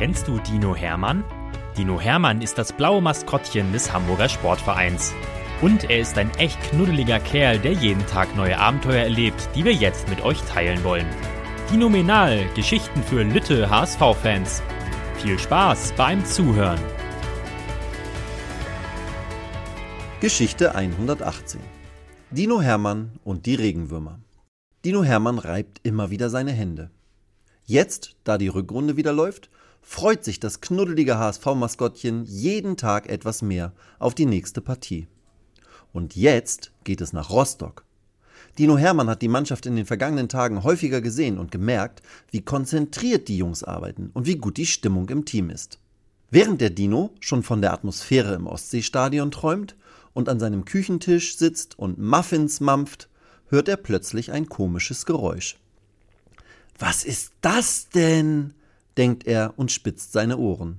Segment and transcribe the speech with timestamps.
[0.00, 1.24] Kennst du Dino Hermann?
[1.76, 5.12] Dino Hermann ist das blaue Maskottchen des Hamburger Sportvereins.
[5.60, 9.74] Und er ist ein echt knuddeliger Kerl, der jeden Tag neue Abenteuer erlebt, die wir
[9.74, 11.04] jetzt mit euch teilen wollen.
[11.70, 14.62] Dinominal, Geschichten für Lütte HSV-Fans.
[15.16, 16.80] Viel Spaß beim Zuhören.
[20.22, 21.60] Geschichte 118
[22.30, 24.18] Dino Hermann und die Regenwürmer.
[24.82, 26.90] Dino Hermann reibt immer wieder seine Hände.
[27.66, 29.49] Jetzt, da die Rückrunde wieder läuft,
[29.82, 35.08] freut sich das knuddelige HSV-Maskottchen jeden Tag etwas mehr auf die nächste Partie.
[35.92, 37.84] Und jetzt geht es nach Rostock.
[38.58, 43.28] Dino Hermann hat die Mannschaft in den vergangenen Tagen häufiger gesehen und gemerkt, wie konzentriert
[43.28, 45.78] die Jungs arbeiten und wie gut die Stimmung im Team ist.
[46.30, 49.76] Während der Dino schon von der Atmosphäre im Ostseestadion träumt
[50.12, 53.08] und an seinem Küchentisch sitzt und Muffins mampft,
[53.48, 55.56] hört er plötzlich ein komisches Geräusch.
[56.78, 58.54] Was ist das denn?
[59.00, 60.78] Denkt er und spitzt seine Ohren.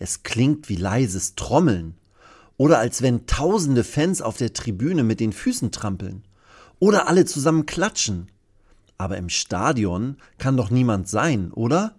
[0.00, 1.94] Es klingt wie leises Trommeln.
[2.56, 6.24] Oder als wenn tausende Fans auf der Tribüne mit den Füßen trampeln.
[6.80, 8.26] Oder alle zusammen klatschen.
[8.98, 11.94] Aber im Stadion kann doch niemand sein, oder?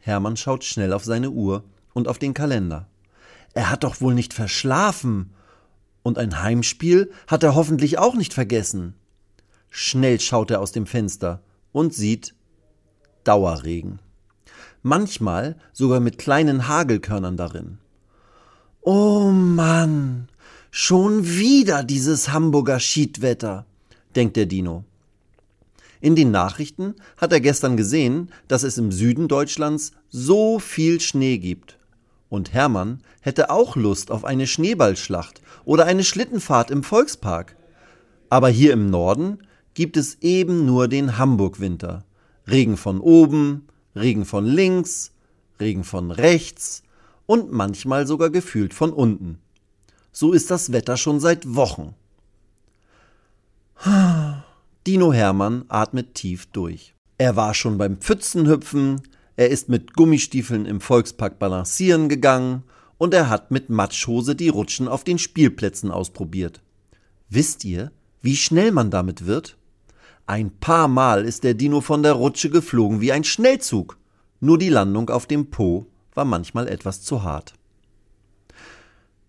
[0.00, 1.62] Hermann schaut schnell auf seine Uhr
[1.94, 2.88] und auf den Kalender.
[3.54, 5.30] Er hat doch wohl nicht verschlafen.
[6.02, 8.94] Und ein Heimspiel hat er hoffentlich auch nicht vergessen.
[9.70, 11.40] Schnell schaut er aus dem Fenster
[11.70, 12.34] und sieht
[13.22, 14.00] Dauerregen
[14.86, 17.78] manchmal sogar mit kleinen Hagelkörnern darin.
[18.80, 20.28] Oh Mann,
[20.70, 23.66] schon wieder dieses Hamburger Schiedwetter,
[24.14, 24.84] denkt der Dino.
[26.00, 31.38] In den Nachrichten hat er gestern gesehen, dass es im Süden Deutschlands so viel Schnee
[31.38, 31.78] gibt.
[32.28, 37.56] Und Hermann hätte auch Lust auf eine Schneeballschlacht oder eine Schlittenfahrt im Volkspark.
[38.30, 39.38] Aber hier im Norden
[39.74, 42.04] gibt es eben nur den Hamburg-Winter.
[42.48, 43.66] Regen von oben,
[43.96, 45.12] Regen von links,
[45.58, 46.82] Regen von rechts
[47.26, 49.38] und manchmal sogar gefühlt von unten.
[50.12, 51.94] So ist das Wetter schon seit Wochen.
[54.86, 56.94] Dino Hermann atmet tief durch.
[57.18, 59.02] Er war schon beim Pfützenhüpfen,
[59.36, 62.62] er ist mit Gummistiefeln im Volkspark balancieren gegangen
[62.98, 66.62] und er hat mit Matschhose die Rutschen auf den Spielplätzen ausprobiert.
[67.28, 67.90] Wisst ihr,
[68.22, 69.56] wie schnell man damit wird?
[70.28, 73.96] Ein paar Mal ist der Dino von der Rutsche geflogen wie ein Schnellzug.
[74.40, 77.54] Nur die Landung auf dem Po war manchmal etwas zu hart.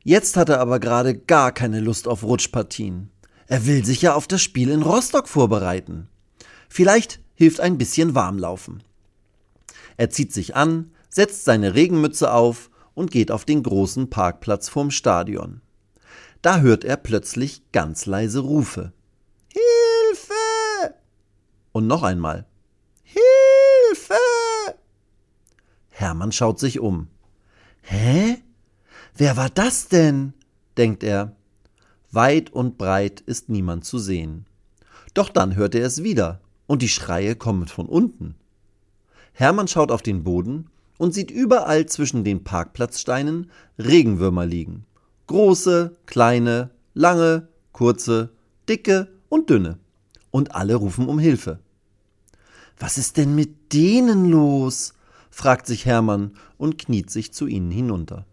[0.04, 3.12] Jetzt hat er aber gerade gar keine Lust auf Rutschpartien.
[3.46, 6.08] Er will sich ja auf das Spiel in Rostock vorbereiten.
[6.68, 8.82] Vielleicht hilft ein bisschen Warmlaufen.
[9.98, 14.90] Er zieht sich an, setzt seine Regenmütze auf und geht auf den großen Parkplatz vorm
[14.90, 15.62] Stadion.
[16.42, 18.94] Da hört er plötzlich ganz leise Rufe.
[21.78, 22.48] Und noch einmal.
[23.04, 24.16] Hilfe!
[25.90, 27.08] Hermann schaut sich um.
[27.84, 28.42] Hä?
[29.16, 30.34] Wer war das denn?
[30.76, 31.36] denkt er.
[32.10, 34.48] Weit und breit ist niemand zu sehen.
[35.14, 38.34] Doch dann hört er es wieder, und die Schreie kommen von unten.
[39.34, 44.88] Hermann schaut auf den Boden und sieht überall zwischen den Parkplatzsteinen Regenwürmer liegen.
[45.28, 48.32] Große, kleine, lange, kurze,
[48.68, 49.78] dicke und dünne.
[50.32, 51.60] Und alle rufen um Hilfe.
[52.80, 54.94] Was ist denn mit denen los?
[55.32, 58.26] fragt sich Hermann und kniet sich zu ihnen hinunter.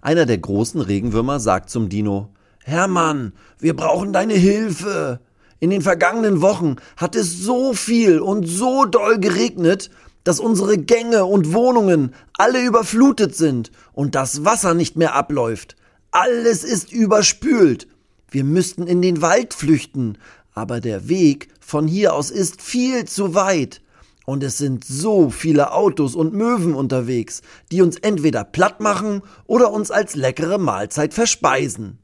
[0.00, 2.30] Einer der großen Regenwürmer sagt zum Dino
[2.64, 5.20] Hermann, wir brauchen deine Hilfe.
[5.58, 9.90] In den vergangenen Wochen hat es so viel und so doll geregnet,
[10.24, 15.76] dass unsere Gänge und Wohnungen alle überflutet sind und das Wasser nicht mehr abläuft.
[16.10, 17.88] Alles ist überspült.
[18.30, 20.18] Wir müssten in den Wald flüchten,
[20.54, 23.80] aber der Weg von hier aus ist viel zu weit.
[24.24, 27.42] Und es sind so viele Autos und Möwen unterwegs,
[27.72, 31.98] die uns entweder platt machen oder uns als leckere Mahlzeit verspeisen.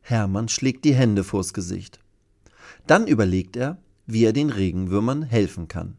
[0.00, 2.00] Hermann schlägt die Hände vors Gesicht.
[2.86, 5.96] Dann überlegt er, wie er den Regenwürmern helfen kann.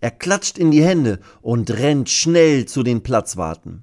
[0.00, 3.82] Er klatscht in die Hände und rennt schnell zu den Platzwarten.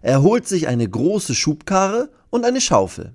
[0.00, 3.12] Er holt sich eine große Schubkarre und eine Schaufel.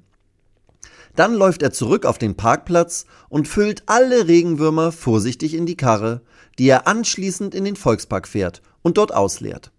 [1.17, 6.21] Dann läuft er zurück auf den Parkplatz und füllt alle Regenwürmer vorsichtig in die Karre,
[6.59, 9.71] die er anschließend in den Volkspark fährt und dort ausleert.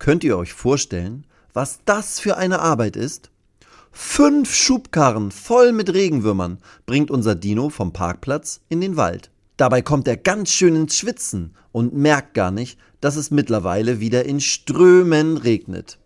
[0.00, 3.30] Könnt ihr euch vorstellen, was das für eine Arbeit ist?
[3.92, 9.30] Fünf Schubkarren voll mit Regenwürmern bringt unser Dino vom Parkplatz in den Wald.
[9.56, 14.24] Dabei kommt er ganz schön ins Schwitzen und merkt gar nicht, dass es mittlerweile wieder
[14.24, 15.98] in Strömen regnet.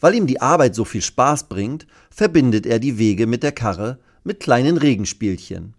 [0.00, 3.98] Weil ihm die Arbeit so viel Spaß bringt, verbindet er die Wege mit der Karre
[4.24, 5.74] mit kleinen Regenspielchen.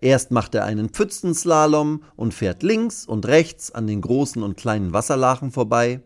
[0.00, 4.92] Erst macht er einen Pfützenslalom und fährt links und rechts an den großen und kleinen
[4.92, 6.02] Wasserlachen vorbei.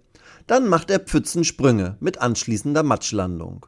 [0.47, 3.67] Dann macht er Pfützensprünge mit anschließender Matschlandung.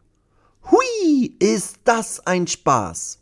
[0.70, 3.18] Hui, ist das ein Spaß!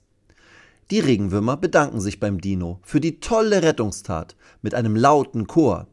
[0.91, 5.87] Die Regenwürmer bedanken sich beim Dino für die tolle Rettungstat mit einem lauten Chor.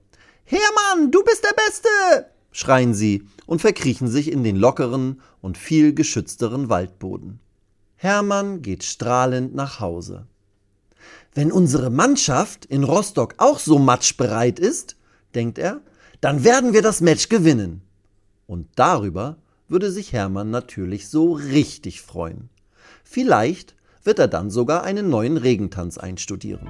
[0.45, 2.34] Hermann, du bist der Beste!
[2.55, 7.39] Schreien sie und verkriechen sich in den lockeren und viel geschützteren Waldboden.
[7.97, 10.25] Hermann geht strahlend nach Hause.
[11.33, 14.95] Wenn unsere Mannschaft in Rostock auch so matschbereit ist,
[15.35, 15.81] denkt er,
[16.21, 17.81] dann werden wir das Match gewinnen.
[18.47, 19.35] Und darüber
[19.67, 22.49] würde sich Hermann natürlich so richtig freuen.
[23.03, 23.75] Vielleicht
[24.05, 26.69] wird er dann sogar einen neuen Regentanz einstudieren.